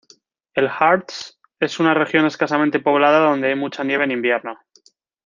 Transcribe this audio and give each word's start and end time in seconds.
El 0.55 0.67
Harz 0.67 1.37
es 1.59 1.79
una 1.79 1.93
región 1.93 2.25
escasamente 2.25 2.79
poblada 2.79 3.19
donde 3.23 3.49
hay 3.49 3.55
mucha 3.55 3.83
nieve 3.83 4.03
en 4.03 4.09
invierno. 4.09 4.57